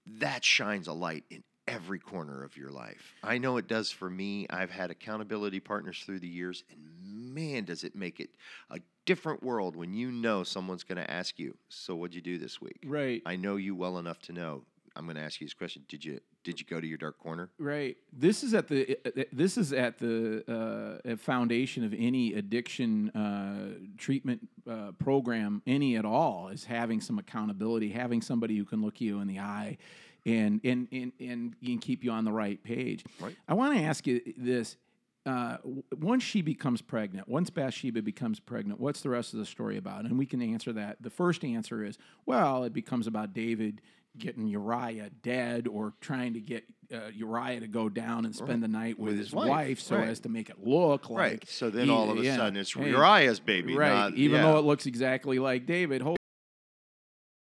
[0.05, 3.13] that shines a light in every corner of your life.
[3.23, 4.47] I know it does for me.
[4.49, 8.31] I've had accountability partners through the years, and man, does it make it
[8.69, 12.37] a different world when you know someone's going to ask you, "So, what'd you do
[12.37, 13.21] this week?" Right.
[13.25, 14.65] I know you well enough to know.
[14.95, 17.17] I'm going to ask you this question: Did you did you go to your dark
[17.19, 17.49] corner?
[17.60, 17.97] Right.
[18.12, 18.97] This is at the
[19.32, 26.06] this is at the uh, foundation of any addiction uh, treatment uh, program, any at
[26.06, 29.77] all, is having some accountability, having somebody who can look you in the eye,
[30.25, 33.06] and and and and can keep you on the right page.
[33.19, 33.36] Right.
[33.47, 34.77] I want to ask you this.
[35.23, 35.58] Uh,
[35.99, 40.06] once she becomes pregnant, once Bathsheba becomes pregnant, what's the rest of the story about?
[40.06, 40.97] And we can answer that.
[40.99, 43.84] The first answer is, well, it becomes about David
[44.17, 48.67] getting Uriah dead or trying to get uh, Uriah to go down and spend the
[48.67, 50.10] night with, With his, his wife, wife, so right.
[50.10, 51.50] as to make it look like Right.
[51.50, 53.89] So then he- all of a yeah, sudden it's Uriah's baby, right?
[53.89, 54.52] not- even yeah.
[54.52, 56.02] though it looks exactly like David.
[56.02, 56.17] Hold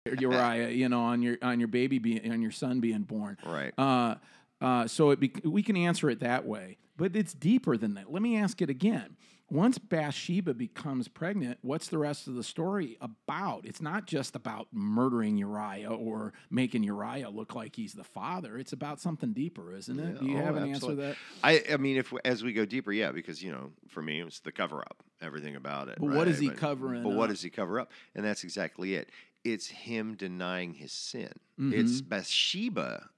[0.18, 3.38] Uriah, you know, on your on your baby being on your son being born.
[3.46, 3.72] Right.
[3.78, 4.16] Uh,
[4.60, 8.12] uh, so it bec we can answer it that way, but it's deeper than that.
[8.12, 9.16] Let me ask it again.
[9.52, 13.66] Once Bathsheba becomes pregnant, what's the rest of the story about?
[13.66, 18.56] It's not just about murdering Uriah or making Uriah look like he's the father.
[18.56, 20.20] It's about something deeper, isn't it?
[20.20, 21.04] Do you Oh, have an absolutely.
[21.04, 21.66] answer to that?
[21.68, 24.40] I, I mean, if as we go deeper, yeah, because you know, for me, it's
[24.40, 25.98] the cover up, everything about it.
[26.00, 26.48] But what is right?
[26.52, 27.90] he covering But what does he cover up?
[28.14, 29.10] And that's exactly it.
[29.44, 31.32] It's him denying his sin.
[31.60, 31.78] Mm-hmm.
[31.78, 33.10] It's Bathsheba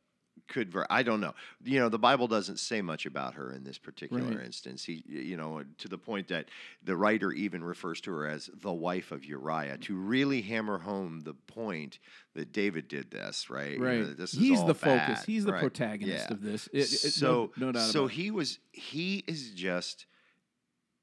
[0.49, 1.35] could ver- I don't know.
[1.65, 4.45] You know, the Bible doesn't say much about her in this particular Right.
[4.45, 4.85] instance.
[4.85, 6.51] He, you know, to the point that
[6.83, 11.21] the writer even refers to her as the wife of Uriah to really hammer home
[11.21, 11.99] the point
[12.35, 13.73] that David did this, right?
[13.73, 14.17] You know, Right.
[14.17, 15.19] this is He's the focus.
[15.21, 15.61] bad, He's the right?
[15.61, 16.35] protagonist Yeah.
[16.35, 16.67] of this.
[16.73, 20.07] It- it- so no, no doubt so he was he is just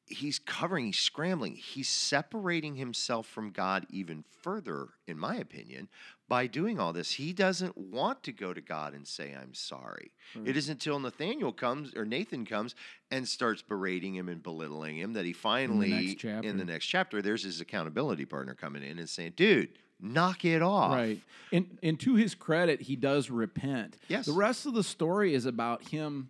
[0.07, 5.87] he's covering he's scrambling he's separating himself from god even further in my opinion
[6.31, 10.13] by doing all this he doesn't want to go to god and say i'm sorry
[10.33, 10.57] it hmm.
[10.57, 12.73] isn't until nathaniel comes or nathan comes
[13.11, 17.43] and starts berating him and belittling him that he finally in the next chapter there's
[17.43, 19.67] his accountability partner coming in and saying dude
[19.99, 21.19] knock it off Right.
[21.51, 23.97] And and to his credit, he does repent.
[24.07, 24.25] Yes.
[24.25, 26.29] The rest of the story is about him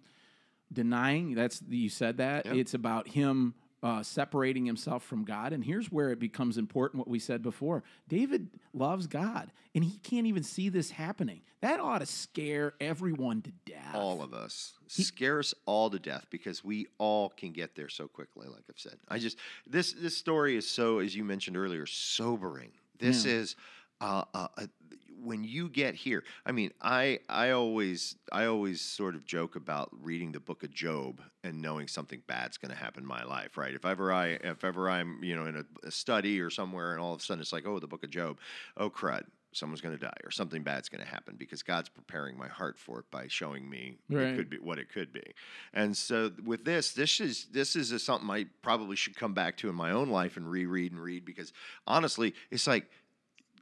[0.74, 1.36] denying.
[1.36, 2.48] That's you said that.
[2.48, 2.56] Yep.
[2.56, 5.54] It's about him uh, separating himself from God.
[5.54, 7.00] And here's where it becomes important.
[7.00, 11.42] What we said before: David loves God, and he can't even see this happening.
[11.62, 13.94] That ought to scare everyone to death.
[13.96, 18.08] all of us scare us all to death because we all can get there so
[18.08, 21.86] quickly like i've said i just this this story is so as you mentioned earlier
[21.86, 23.34] sobering this Yeah.
[23.34, 23.56] is
[24.02, 24.66] uh, uh, uh,
[25.24, 29.90] when you get here i mean i i always i always sort of joke about
[30.02, 33.58] reading the book of job and knowing something bad's going to happen in my life
[33.58, 33.74] right?
[33.74, 37.00] If ever i if ever i'm you know in a, a study or somewhere and
[37.02, 38.40] all of a sudden it's like oh the book of job.
[38.78, 42.38] Oh crud someone's going to die or something bad's going to happen because god's preparing
[42.38, 44.28] my heart for it by showing me Right.
[44.28, 45.34] it could be what it could be.
[45.74, 49.58] And so with this this is this is a, something i probably should come back
[49.58, 51.52] to in my own life and reread and read because
[51.86, 52.86] honestly it's like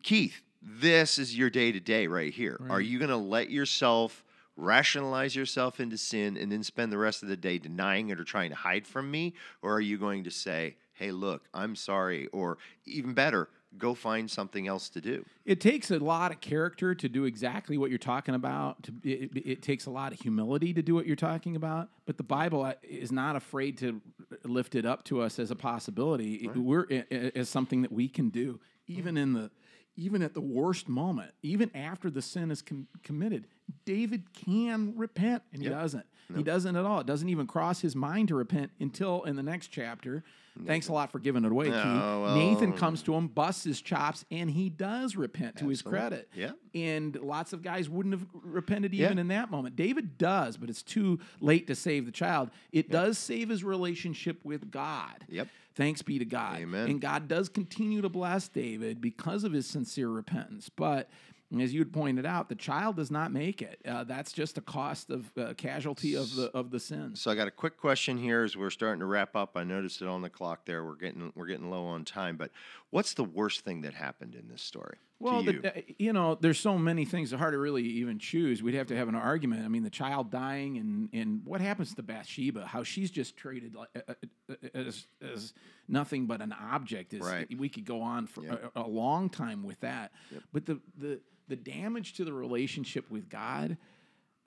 [0.03, 4.23] keith this is your day to day right here are you going to let yourself
[4.55, 8.25] rationalize yourself into sin and then spend the rest of the day denying it or
[8.25, 12.27] trying to hide from me or are you going to say hey look i'm sorry
[12.27, 16.93] or even better go find something else to do It takes a lot of character
[16.95, 18.81] to do exactly what you're talking about.
[18.83, 21.89] To, it, it- takes a lot of humility to do what you're talking about.
[22.07, 24.01] But the Bible uh, is not afraid to
[24.43, 26.35] lift it up to us as a possibility.
[26.35, 26.87] It- We're
[27.35, 29.51] as something that we can do, even in the
[29.99, 33.45] even at the worst moment, even after the sin is com- committed.
[33.85, 35.79] David can repent, and he Yep.
[35.79, 36.05] doesn't.
[36.35, 36.99] He doesn't at all.
[36.99, 40.23] It doesn't even cross his mind to repent until in the next chapter.
[40.63, 41.75] Thanks a lot for giving it away, Keith.
[41.75, 42.35] Oh, well.
[42.35, 46.29] Nathan comes to him, busts his chops, and he does repent to his credit.
[46.35, 46.51] Yeah.
[46.75, 49.21] And lots of guys wouldn't have repented even Yeah.
[49.21, 49.75] in that moment.
[49.75, 52.51] David does, but it's too late to save the child.
[52.71, 55.25] It does save his relationship with God.
[55.29, 55.47] Yep.
[55.73, 56.59] Thanks be to God.
[56.59, 56.89] Amen.
[56.91, 60.69] And God does continue to bless David because of his sincere repentance.
[60.69, 61.09] But
[61.57, 63.79] as you had pointed out, the child does not make it.
[63.85, 67.15] Uh, that's just a cost of uh, casualty of the of the sin.
[67.15, 69.51] So I got a quick question here as we're starting to wrap up.
[69.55, 70.83] I noticed it on the clock there.
[70.83, 72.51] We're getting we're getting low on time, but
[72.91, 74.97] what's the worst thing that happened in this story?
[75.21, 75.61] Well, you?
[75.61, 77.33] the, you know, there's so many things.
[77.33, 78.63] It's hard to really even choose.
[78.63, 79.65] We'd have to have an argument.
[79.65, 82.65] I mean, the child dying, and and what happens to Bathsheba?
[82.65, 85.53] How she's just treated like, uh, uh, uh, as as
[85.89, 87.13] nothing but an object.
[87.13, 87.47] Is Right.
[87.57, 90.11] we could go on for a, a long time with that.
[90.53, 93.77] But the the the damage to the relationship with God.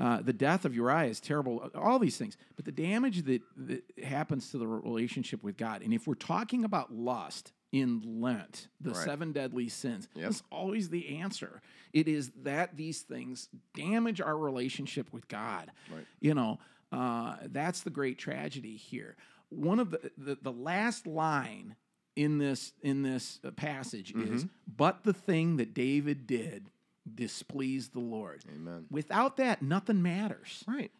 [0.01, 1.71] Uh, the death of Uriah is terrible.
[1.77, 5.93] All these things, but the damage that, that happens to the relationship with God, and
[5.95, 9.05] if we're talking about lust in Lent, the Right.
[9.05, 10.25] seven deadly sins, Yep.
[10.25, 11.63] that's always the answer.
[11.93, 15.73] It is that these things damage our relationship with God.
[15.91, 16.07] Right.
[16.21, 16.59] You know,
[16.93, 19.17] uh, that's the great tragedy here.
[19.49, 21.77] One of the, the the last line
[22.17, 24.35] in this in this uh, passage Mm-hmm.
[24.35, 26.71] is, "But the thing that David did
[27.15, 28.87] displeased the Lord." Amen.
[28.91, 30.63] Without that, nothing matters.
[30.67, 30.91] Right.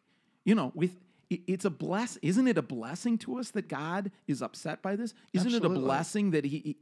[0.45, 1.03] You know, with it-
[1.47, 2.17] it's a bless.
[2.23, 5.15] Isn't it a blessing to us that God is upset by this?
[5.33, 6.77] Isn't it a blessing that he, he-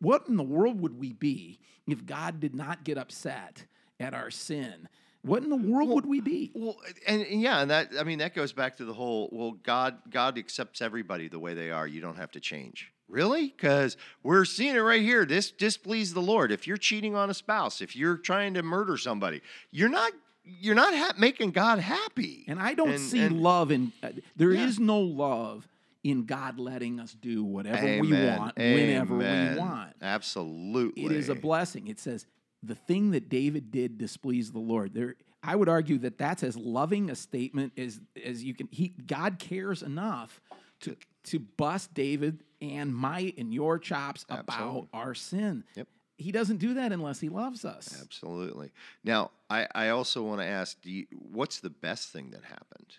[0.00, 3.64] What in the world would we be if God did not get upset
[3.98, 4.88] at our sin?
[5.22, 6.52] What in the world would we be?
[6.54, 9.28] Well, and, and yeah, and that I mean that goes back to the whole.
[9.32, 11.86] Well, God God accepts everybody the way they are.
[11.86, 12.92] You don't have to change.
[13.08, 13.46] Really?
[13.48, 15.24] Because we're seeing it right here.
[15.24, 16.52] This displeased the Lord.
[16.52, 20.12] If you're cheating on a spouse, if you're trying to murder somebody, you're not
[20.60, 22.44] you're not ha- making God happy.
[22.48, 23.92] And I don't And- see and- love in.
[24.02, 24.86] Uh, there is Yeah.
[24.86, 25.68] no love
[26.04, 28.38] in God letting us do whatever we Amen.
[28.38, 29.54] want, whenever Amen.
[29.54, 29.94] we want.
[30.00, 31.04] Absolutely.
[31.04, 31.88] It is a blessing.
[31.88, 32.26] It says
[32.62, 34.94] the thing that David did displeased the Lord.
[34.94, 38.68] There, I would argue that that's as loving a statement as as you can.
[38.70, 40.40] He God cares enough
[40.80, 45.64] to to bust David and my and your chops about our sin.
[45.76, 45.88] Yep.
[46.18, 47.98] He doesn't do that unless he loves us.
[48.02, 48.70] Absolutely.
[49.04, 52.96] Now, I, I also want to ask, do you, what's the best thing that happened?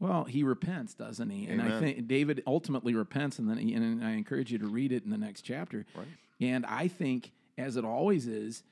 [0.00, 1.46] Well, he repents, doesn't he?
[1.46, 4.92] And I think David ultimately repents, and then he, and I encourage you to read
[4.92, 5.86] it in the next chapter.
[5.94, 6.06] Right.
[6.40, 8.64] And I think, as it always is,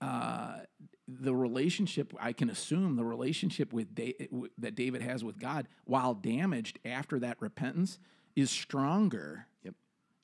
[0.00, 0.58] uh,
[1.08, 5.66] the relationship I can assume the relationship with da- w- that David has with God,
[5.84, 7.98] while damaged after that repentance,
[8.36, 9.46] is stronger.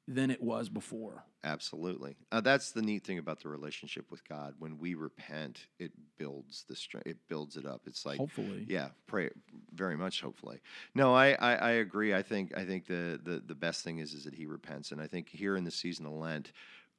[0.07, 1.25] Than it was before.
[1.43, 2.17] Absolutely.
[2.31, 4.55] Uh, that's the neat thing about the relationship with God.
[4.59, 7.07] When we repent, it builds the strength.
[7.07, 7.83] It builds it up.
[7.87, 9.31] It's like Hopefully, Yeah, pray
[9.73, 10.21] very much.
[10.21, 10.61] Hopefully,
[10.95, 12.14] no, I, I, I agree.
[12.14, 15.01] I think I think the, the the best thing is is that he repents, and
[15.01, 16.53] I think here in the season of Lent,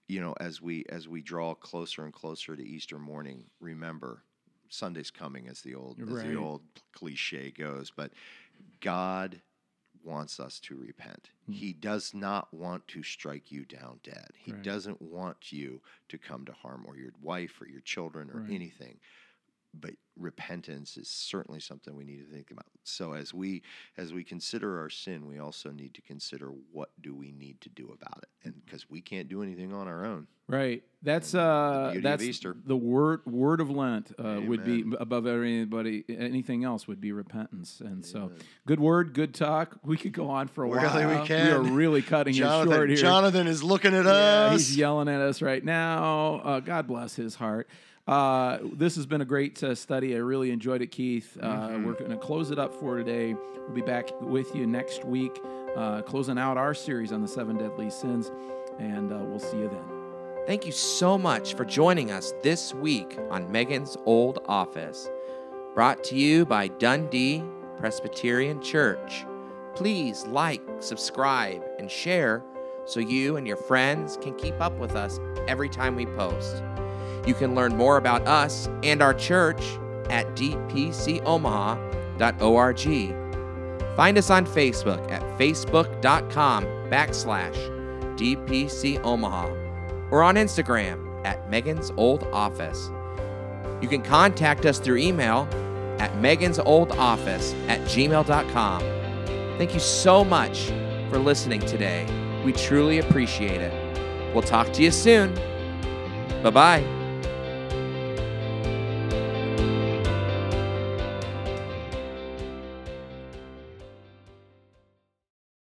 [0.08, 4.24] you know, as we as we draw closer and closer to Easter morning, remember
[4.70, 6.62] Sunday's coming, as the old as the old
[6.94, 7.92] cliche goes.
[7.96, 8.12] But
[8.82, 9.42] God
[10.06, 11.30] wants us to repent.
[11.46, 11.54] Hmm.
[11.54, 14.32] He does not want to strike you down dead.
[14.36, 14.62] He Right.
[14.62, 18.52] doesn't want you to come to harm or your wife or your children or Right.
[18.52, 19.00] anything
[19.80, 22.66] but repentance is certainly something we need to think about.
[22.84, 23.64] So as we
[23.98, 27.70] as we consider our sin, we also need to consider what do we need to
[27.70, 30.28] do about it, and because we can't do anything on our own.
[30.48, 30.84] right.
[31.04, 32.56] That's And the uh, of that's Easter.
[32.66, 37.80] the word word of Lent uh, would be above anybody anything else would be repentance.
[37.80, 38.32] And so,
[38.66, 39.78] good word, good talk.
[39.84, 41.22] We could go on for a Really, while.
[41.22, 41.46] we can.
[41.48, 42.98] We are really cutting it short here.
[42.98, 44.52] Jonathan is looking at Yeah, us.
[44.54, 46.42] he's yelling at us right now.
[46.44, 47.68] Uh, God bless his heart.
[48.08, 50.16] Uh, this has been a great uh, study.
[50.16, 51.38] I really enjoyed it, Keith.
[51.42, 51.86] Uh, Mm-hmm.
[51.86, 53.34] We're going to close it up for today.
[53.34, 55.40] We'll be back with you next week,
[55.76, 58.32] uh, closing out our series on the seven deadly sins,
[58.78, 60.46] and uh, we'll see you then.
[60.46, 65.10] Thank you so much for joining us this week on Megan's Old Office.
[65.74, 67.44] Brought to you by Dundee
[67.78, 69.26] Presbyterian Church.
[69.74, 72.44] Please like, subscribe, and share
[72.86, 76.62] so you and your friends can keep up with us every time we post.
[77.26, 79.62] You can learn more about us and our church
[80.10, 81.06] at dpcomaha.org.
[83.96, 87.56] Find us on Facebook at facebook.com backslash
[88.18, 92.90] dpcomaha or on Instagram at Megan's Old Office.
[93.82, 95.48] You can contact us through email
[96.00, 98.82] at Megan's Old Office at gmail.com.
[99.58, 100.68] Thank you so much
[101.10, 102.06] for listening today.
[102.44, 104.34] We truly appreciate it.
[104.34, 105.34] We'll talk to you soon.
[106.44, 107.05] Bye bye.